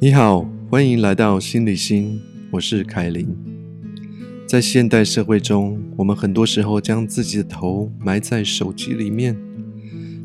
[0.00, 2.20] 你好，欢迎来到心理心，
[2.52, 3.36] 我是凯琳。
[4.46, 9.36] 在现代社会中，我们很多时候将自己的头埋在手机里面，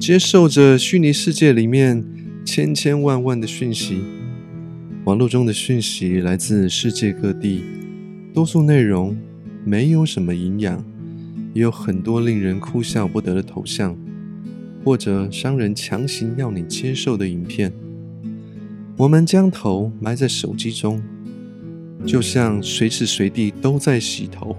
[0.00, 2.02] 接受着虚拟世界里面
[2.46, 4.00] 千千万万的讯息。
[5.04, 7.62] 网络中的讯息来自世界各地，
[8.32, 9.14] 多数内容
[9.66, 10.82] 没有什么营养，
[11.52, 13.94] 也有很多令人哭笑不得的头像，
[14.82, 17.70] 或者商人强行要你接受的影片。
[18.98, 21.00] 我们将头埋在手机中，
[22.04, 24.56] 就像随时随地都在洗头。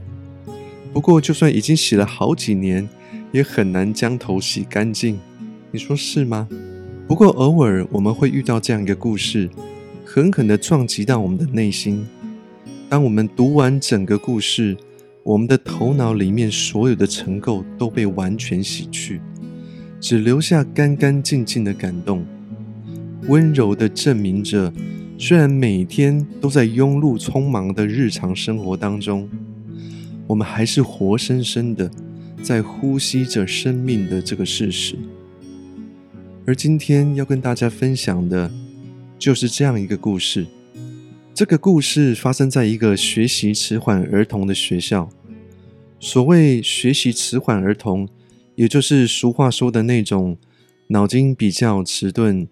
[0.93, 2.87] 不过，就算已经洗了好几年，
[3.33, 5.19] 也很难将头洗干净。
[5.71, 6.47] 你说是吗？
[7.05, 9.49] 不过，偶尔我们会遇到这样一个故事，
[10.05, 12.07] 狠狠地撞击到我们的内心。
[12.87, 14.77] 当我们读完整个故事，
[15.21, 19.19] 我们的头脑里面所有的尘垢都被完全洗去，
[19.99, 22.25] 只留下干干净净的感动。
[23.27, 24.73] 温柔的证明着，
[25.17, 29.29] 虽然每天都在庸碌匆忙的日常生活当中，
[30.25, 31.91] 我们还是活生生的
[32.41, 34.95] 在呼吸着生命的这个事实。
[36.47, 38.49] 而今天要跟大家分享的，
[39.19, 40.47] 就是这样一个故事。
[41.35, 45.09] 这个故事发生在一个学习迟缓儿童的学校。
[45.99, 48.07] 所谓学习迟缓儿童，
[48.55, 50.37] 也就是俗话说的那种
[50.87, 52.47] 脑筋比较迟钝。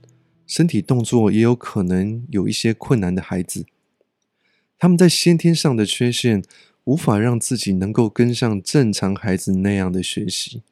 [0.48, 3.66] 身体动作也有可能有一些困难的孩子，
[4.80, 6.42] 他们在先天上的缺陷
[6.86, 10.64] 无法让自己能够跟上正常孩子那样的学习，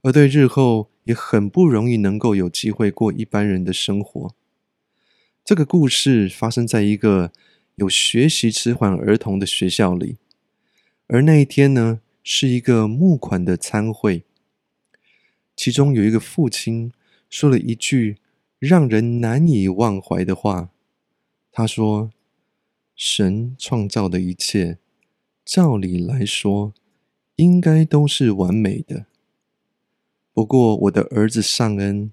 [0.00, 4.34] 而对日后也很不容易能够有机会过一般人的生活。
[5.44, 7.32] 这个故事发生在一个
[7.74, 10.16] 有学习迟缓儿童的学校里，
[11.06, 14.22] 而那一天呢，是一个募款的参会，
[15.54, 16.90] 其中有一个父亲
[17.28, 18.16] 说了一句。
[18.60, 20.68] 让人难以忘怀的话，
[21.50, 22.12] 他说
[22.94, 24.76] ：“神创造的一切，
[25.46, 26.74] 照理来说，
[27.36, 29.06] 应该都是完美的。
[30.34, 32.12] 不过，我的儿子尚恩，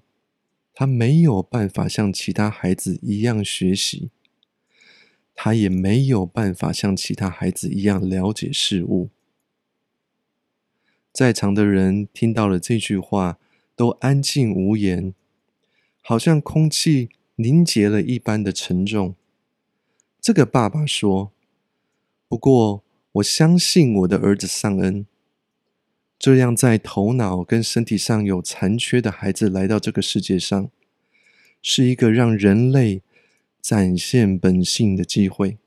[0.72, 4.08] 他没有办法像其他孩子一样学习，
[5.34, 9.10] 他也没有办法像其他孩子一样了解事物。”
[11.12, 13.38] 在场的人听到了这句话，
[13.76, 15.12] 都安静无言。
[16.08, 19.14] 好像空气凝结了一般的沉重。
[20.22, 21.32] 这个爸爸说
[22.28, 22.82] ：“不过，
[23.12, 25.04] 我相信我的儿子尚恩。
[26.18, 30.70] 这样在头脑跟身体上有残缺的孩子来到这个世界上，
[31.60, 33.02] 是一个让人类
[33.60, 35.58] 展现本性的机会。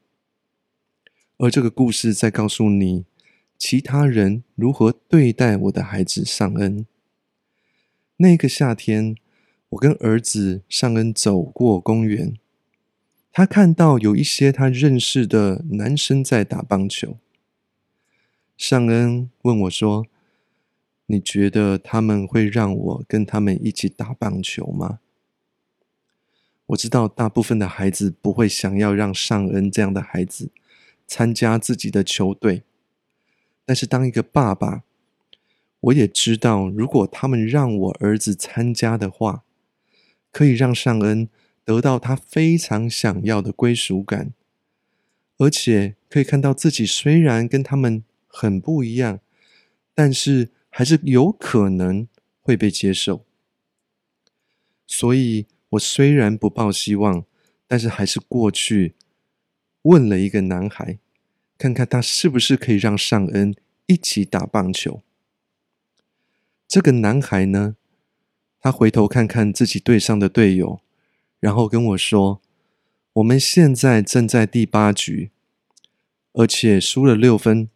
[1.37, 3.05] 而这个故事在告诉你，
[3.59, 6.87] 其他人如何对待我的孩子尚恩。
[8.17, 9.15] 那个夏天。”
[9.71, 12.33] 我跟儿子尚恩走过公园，
[13.31, 17.17] 他看到有一些他认识的男生在打棒球。
[18.57, 20.05] 尚恩问我说
[21.07, 24.99] ：“你觉得他们会让我跟他们一起打棒球吗？”
[26.67, 30.51] 我知道大部分的孩子不会想要让尚恩这样的孩子
[31.07, 32.63] 参加自己的球队，
[33.65, 34.83] 但是当一个爸爸，
[35.79, 39.45] 我也知道，如果他们让我儿子参加的话。
[40.31, 41.29] 可以让尚恩
[41.63, 44.33] 得到他非常想要的归属感，
[45.37, 49.19] 而且可以看到自己虽然跟他们很不一样，
[49.93, 52.07] 但是还是有可能
[52.41, 53.25] 会被接受。
[54.87, 57.25] 所以我虽然不抱希望，
[57.67, 58.95] 但是还是过去
[59.83, 60.99] 问了一个男孩，
[61.57, 63.53] 看看他是不是可以让尚恩
[63.85, 65.01] 一起打棒球。
[66.67, 67.75] 这个男孩呢？
[68.61, 70.81] 他回头看看自己队上的队友，
[71.39, 72.39] 然后跟我说
[73.13, 75.31] ：“我们现在正在第八局，
[76.33, 77.67] 而且输了六分。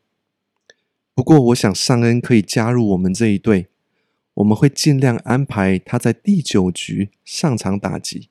[1.16, 3.68] 不过，我想尚恩可以加入我们这一队，
[4.36, 8.30] 我们会尽量安排他在第九局上场打击。”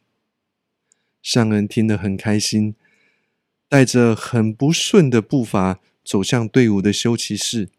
[1.21, 2.77] 尚恩听得很开心，
[3.69, 7.71] 带着很不顺的步伐走向队伍的休息室，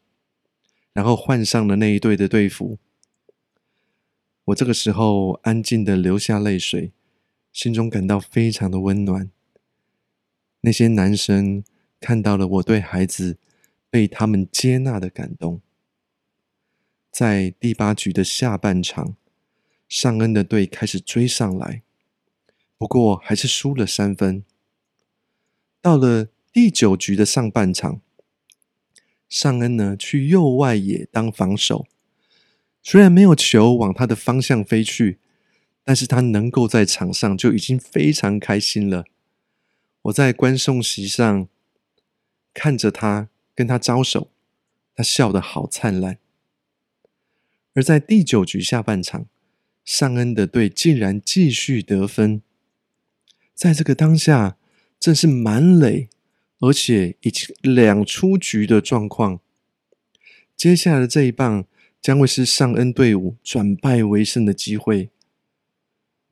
[0.91, 2.77] 然后换上了那一队的队服。
[4.45, 6.91] 我这个时候安静的流下泪水，
[7.51, 9.31] 心中感到非常的温暖。
[10.61, 11.63] 那些男生
[11.99, 13.37] 看到了我对孩子
[13.89, 15.61] 被他们接纳的感动。
[17.11, 19.15] 在第八局的下半场，
[19.87, 21.81] 尚恩的队开始追上来，
[22.77, 24.43] 不过还是输了三分。
[25.81, 28.01] 到了第九局的上半场，
[29.27, 31.87] 尚恩呢去右外野当防守。
[32.87, 35.17] 虽然没有球往他的方向飞去，
[35.83, 39.05] 但是他能够在场上就已经非常开心了。
[40.03, 41.47] 我在观众席上
[42.53, 44.29] 看着他跟他招手，
[44.93, 46.19] 他笑得好灿烂。
[47.73, 49.25] 而在第九局下半场，
[49.83, 52.43] 尚恩的队竟然继续得分。
[53.55, 54.57] 在这个当下，
[54.99, 56.07] 正是满垒，
[56.59, 59.39] 而且已经两出局的状况。
[60.55, 61.65] 接下来的这一棒
[62.05, 65.09] 将会是尚恩队伍转败为胜的机会，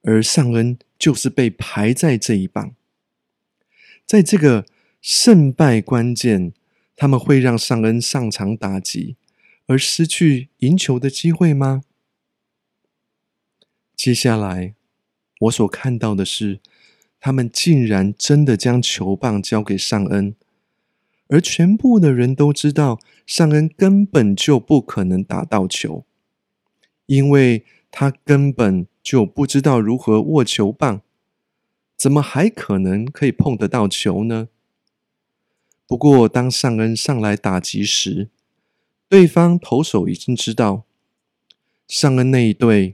[0.03, 2.75] 而尚恩就是被排在这一棒。
[4.05, 4.67] 在这个
[5.01, 6.53] 胜败关键，
[6.95, 9.15] 他们会让尚恩上场打击。
[9.65, 11.81] 而失去赢球的机会吗？
[13.95, 14.75] 接下来，
[15.39, 16.59] 我所看到的是，
[17.19, 20.35] 他们竟然真的将球棒交给尚恩，
[21.33, 26.05] 而全部的人都知道，尚恩根本就不可能打到球，
[27.07, 31.01] 因为他根本就不知道如何握球棒，
[31.97, 34.49] 怎么还可能可以碰得到球呢？
[35.87, 38.29] 不过，当尚恩上来打击时，
[39.09, 40.83] 对方投手已经知道，
[41.87, 42.93] 尚恩那一队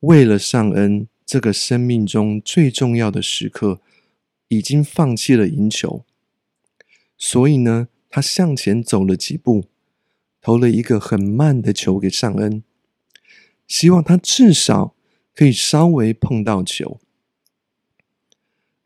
[0.00, 3.80] 为了尚恩这个生命中最重要的时刻，
[4.48, 6.04] 已经放弃了赢球。
[7.22, 9.66] 所以呢，他向前走了几步，
[10.40, 12.64] 投了一个很慢的球给尚恩，
[13.68, 14.94] 希望他至少
[15.34, 16.98] 可以稍微碰到球。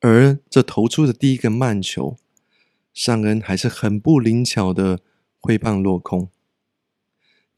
[0.01, 2.17] 而这投出的第一个慢球，
[2.93, 5.01] 尚恩还是很不灵巧的
[5.39, 6.29] 挥棒落空。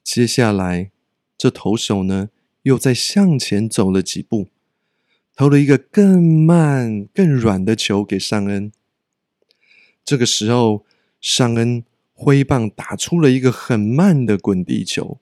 [0.05, 0.90] 接下来，
[1.38, 2.29] 这投手呢，
[2.64, 4.49] 又再向前走了几步，
[5.34, 8.70] 投了一个更慢、更软的球给尚恩。
[10.06, 10.87] 这个时候，
[11.20, 15.19] 尚恩挥棒打出了一个很慢的滚地球，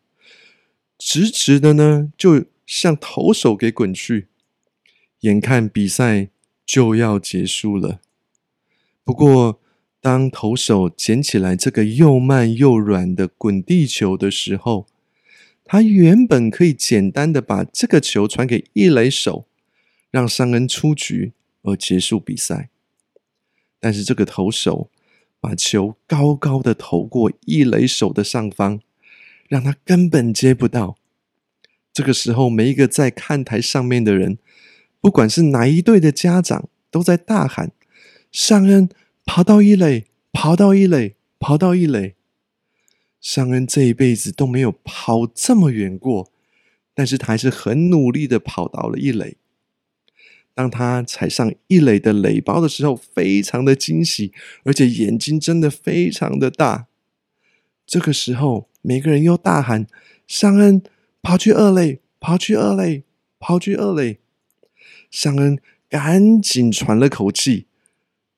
[0.96, 4.28] 直直的呢，就向投手给滚去。
[5.20, 6.28] 眼看比赛
[6.64, 8.00] 就要结束了，
[9.02, 9.60] 不过。
[10.04, 14.86] 当投手捡起来这个又慢又软的滚地球的时候，
[15.64, 19.46] 他原本可以简单的把这个球传给一垒手，
[20.10, 21.32] 让尚恩出局
[21.62, 22.68] 而结束比赛。
[23.84, 24.88] 但是这个投手
[25.40, 28.80] 把球高高的投过一垒手的上方，
[29.46, 30.96] 让他根本接不到。
[31.92, 34.38] 这个时候，每一个在看台上面的人，
[35.02, 37.72] 不管是哪一队的家长，都在大喊
[38.32, 38.88] ：“尚恩！”
[39.26, 42.14] 跑到一垒，跑到一垒，跑到一垒。
[43.20, 46.32] 尚恩这一辈子都没有跑这么远过，
[46.94, 49.36] 但是他还是很努力的跑到了一垒。
[50.54, 54.32] 当他踩上一垒的垒包的时候，非常的惊喜，
[54.64, 56.86] 而且眼睛真的非常的大。
[57.84, 59.86] 这个时候，每个人又大喊
[60.26, 60.80] ：“尚恩，
[61.20, 63.02] 跑去二垒，跑去二垒，
[63.38, 64.18] 跑去二垒！”
[65.10, 65.58] 尚恩
[65.88, 67.66] 赶紧喘了口气。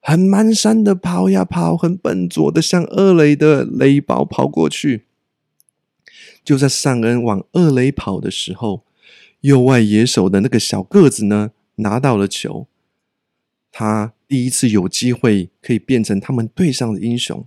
[0.01, 5.05] 很蹒跚的跑呀跑，很笨拙的向二垒的垒包跑过去。
[6.45, 8.85] 就在尚恩往二垒跑的时候，
[9.41, 12.67] 右外野手的那个小个子呢，拿到了球。
[13.71, 17.47] 他第一次有机会可以变成他们队上的英雄。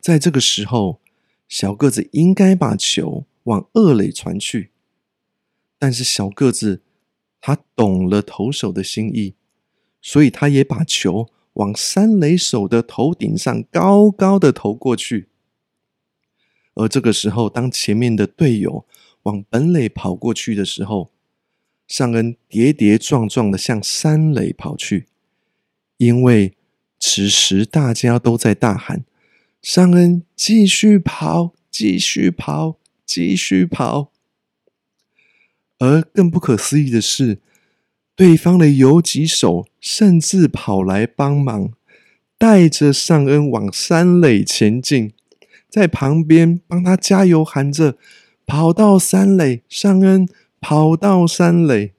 [0.00, 1.00] 在这个时候，
[1.48, 4.70] 小个子应该把球往二垒传去，
[5.78, 6.82] 但是小个子
[7.40, 9.34] 他懂了投手的心意，
[10.00, 11.28] 所以他也把球。
[11.56, 15.28] 往三垒手的头顶上高高的投过去，
[16.72, 18.86] 而这个时候，当前面的队友
[19.24, 21.11] 往本垒跑过去的时候，
[21.94, 25.08] 尚恩跌跌撞撞的向山垒跑去，
[25.98, 26.54] 因为
[26.98, 29.04] 此时大家都在大喊
[29.60, 34.10] ：“尚恩继续跑，继续跑，继续跑。”
[35.80, 37.42] 而更不可思议的是。
[38.14, 41.72] 对方的游击手甚至跑来帮忙，
[42.38, 45.12] 带着尚恩往山垒前进，
[45.68, 47.98] 在旁边帮他加油，喊着
[48.46, 50.26] ：“跑到山垒，尚恩
[50.62, 51.92] 跑到三垒。”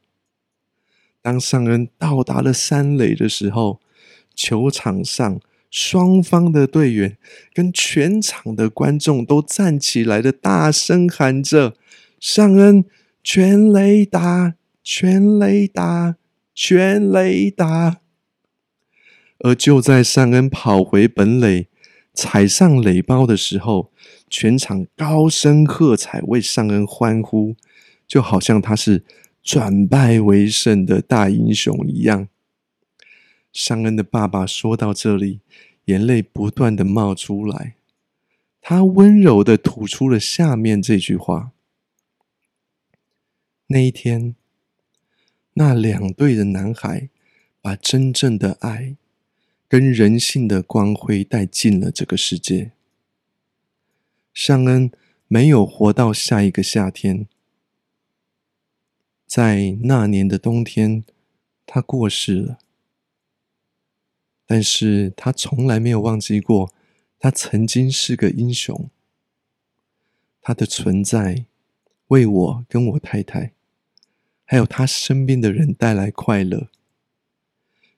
[1.22, 3.80] 当尚恩到达了三垒的时候，
[4.34, 5.40] 球场上
[5.70, 7.18] 双方的队员
[7.54, 11.76] 跟全场的观众都站起来的，大声喊着
[12.20, 12.86] ：“尚恩
[13.24, 14.56] 全垒打！”
[14.86, 16.18] 全雷达，
[16.54, 18.02] 全雷达。
[19.40, 21.70] 而就在尚恩跑回本垒，
[22.14, 23.94] 踩上垒包的时候，
[24.30, 27.56] 全场高声喝彩，为尚恩欢呼，
[28.14, 29.04] 就好像他是
[29.42, 32.30] 转败为胜的大英雄一样。
[33.52, 35.40] 尚恩的爸爸说到这里，
[35.86, 37.74] 眼泪不断的冒出来，
[38.62, 41.54] 他温柔的吐出了下面这句话：
[43.66, 44.36] 那一天。
[45.56, 47.10] 那两队的男孩，
[47.64, 48.96] 把真正的爱
[49.68, 52.74] 跟人性的光辉带进了这个世界。
[54.32, 54.92] 尚恩
[55.28, 57.28] 没有活到下一个夏天，
[59.36, 61.04] 在那年的冬天，
[61.66, 62.60] 他过世了。
[64.46, 66.72] 但是他从来没有忘记过，
[67.18, 68.92] 他曾经是个英雄。
[70.40, 71.46] 他的存在
[72.10, 73.54] 为我跟我太太，
[74.46, 76.68] 还有他身边的人带来快乐。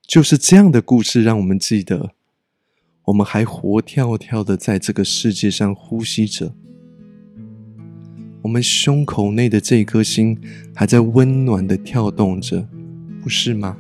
[0.08, 2.16] 就是这样的故事，让我们记得，
[3.08, 6.56] 我们还活跳跳的在这个世界上呼吸着。
[8.46, 10.38] 我们胸口内的这颗心
[10.76, 12.68] 还在温暖的跳动着，
[13.24, 13.76] 不是吗？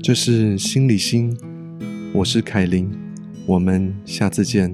[0.00, 1.36] 这是心理心，
[2.14, 2.88] 我是凯琳，
[3.44, 4.72] 我们下次见。